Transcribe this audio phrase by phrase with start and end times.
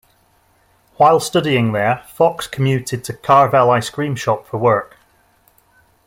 [0.97, 4.97] While studying there, Fox commuted to Carvel ice cream shop for work.